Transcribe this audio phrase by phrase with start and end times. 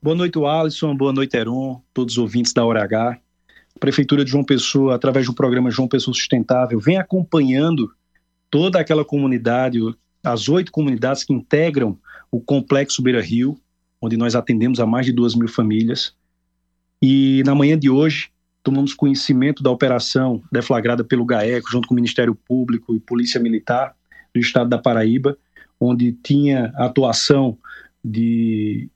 [0.00, 0.96] Boa noite, Alisson.
[0.96, 3.18] Boa noite, Heron, todos os ouvintes da Hora H.
[3.74, 7.92] A Prefeitura de João Pessoa, através do programa João Pessoa Sustentável, vem acompanhando
[8.48, 9.80] toda aquela comunidade,
[10.22, 11.98] as oito comunidades que integram
[12.30, 13.58] o Complexo Beira Rio,
[14.00, 16.14] onde nós atendemos a mais de duas mil famílias.
[17.02, 18.30] E na manhã de hoje,
[18.62, 23.96] tomamos conhecimento da operação deflagrada pelo GAECO, junto com o Ministério Público e Polícia Militar
[24.32, 25.36] do Estado da Paraíba,
[25.80, 27.58] onde tinha atuação
[28.04, 28.88] de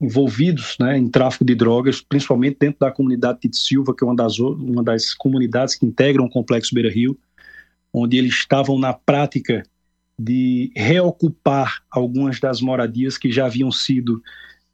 [0.00, 4.14] envolvidos né, em tráfico de drogas, principalmente dentro da comunidade Tite Silva, que é uma
[4.14, 7.18] das, uma das comunidades que integram o Complexo Beira Rio,
[7.92, 9.64] onde eles estavam na prática
[10.18, 14.22] de reocupar algumas das moradias que já haviam sido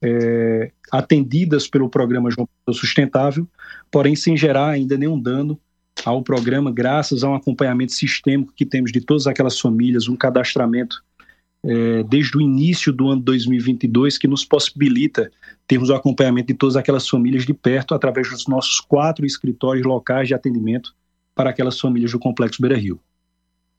[0.02, 3.48] é, atendidas pelo programa João Pessoa Sustentável,
[3.90, 5.58] porém sem gerar ainda nenhum dano
[6.04, 11.02] ao programa, graças a um acompanhamento sistêmico que temos de todas aquelas famílias, um cadastramento
[11.64, 15.30] é, desde o início do ano 2022 que nos possibilita
[15.66, 20.28] termos o acompanhamento de todas aquelas famílias de perto através dos nossos quatro escritórios locais
[20.28, 20.94] de atendimento
[21.34, 23.00] para aquelas famílias do Complexo Beira Rio.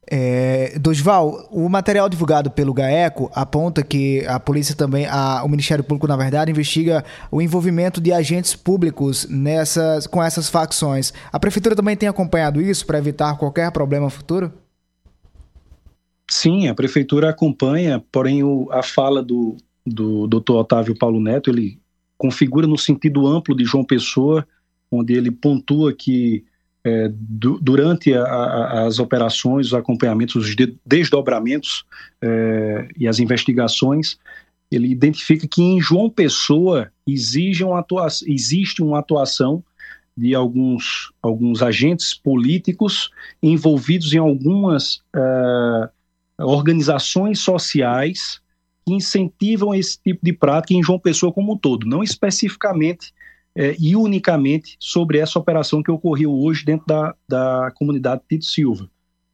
[0.07, 5.83] É, Dosval, o material divulgado pelo GAECO aponta que a polícia também, a, o Ministério
[5.83, 11.11] Público, na verdade, investiga o envolvimento de agentes públicos nessas, com essas facções.
[11.31, 14.53] A Prefeitura também tem acompanhado isso para evitar qualquer problema futuro?
[16.29, 20.53] Sim, a Prefeitura acompanha, porém o, a fala do, do Dr.
[20.53, 21.79] Otávio Paulo Neto, ele
[22.17, 24.47] configura no sentido amplo de João Pessoa,
[24.91, 26.43] onde ele pontua que
[26.83, 31.83] é, du durante a, a, as operações, os acompanhamentos, os de desdobramentos
[32.21, 34.17] é, e as investigações,
[34.71, 37.83] ele identifica que em João Pessoa exige uma
[38.27, 39.63] existe uma atuação
[40.17, 43.09] de alguns, alguns agentes políticos
[43.43, 45.89] envolvidos em algumas uh,
[46.39, 48.41] organizações sociais
[48.85, 53.13] que incentivam esse tipo de prática em João Pessoa como um todo, não especificamente
[53.55, 58.89] é, e unicamente sobre essa operação que ocorreu hoje dentro da, da comunidade Tito Silva.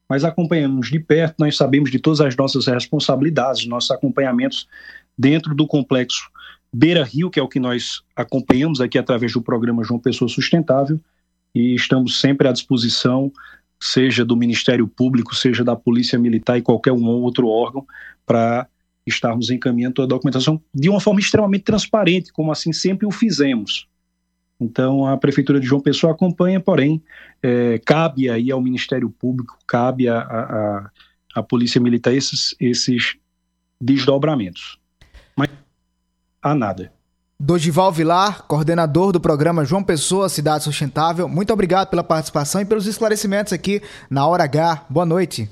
[0.07, 4.67] Mas acompanhamos de perto, nós sabemos de todas as nossas responsabilidades, nossos acompanhamentos
[5.17, 6.29] dentro do complexo
[6.73, 10.99] Beira Rio, que é o que nós acompanhamos aqui através do programa João Pessoa Sustentável,
[11.53, 13.31] e estamos sempre à disposição,
[13.81, 17.85] seja do Ministério Público, seja da Polícia Militar e qualquer um outro órgão,
[18.25, 18.67] para
[19.05, 23.87] estarmos encaminhando a documentação de uma forma extremamente transparente, como assim sempre o fizemos.
[24.59, 27.01] Então, a Prefeitura de João Pessoa acompanha, porém,
[27.41, 30.91] é, cabe aí ao Ministério Público, cabe à
[31.49, 33.15] Polícia Militar esses, esses
[33.81, 34.77] desdobramentos.
[35.35, 35.49] Mas
[36.39, 36.93] há nada.
[37.43, 42.85] Dodival Vilar, coordenador do programa João Pessoa Cidade Sustentável, muito obrigado pela participação e pelos
[42.85, 43.81] esclarecimentos aqui
[44.11, 44.85] na Hora H.
[44.87, 45.49] Boa noite.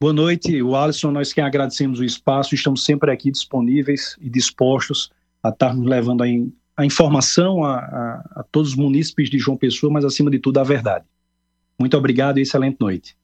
[0.00, 1.12] Boa noite, Alisson.
[1.12, 5.12] Nós que agradecemos o espaço, estamos sempre aqui disponíveis e dispostos
[5.44, 6.26] a estarmos levando a
[6.76, 10.58] a informação a, a, a todos os munícipes de João Pessoa, mas acima de tudo
[10.58, 11.04] a verdade.
[11.78, 13.16] Muito obrigado e excelente noite.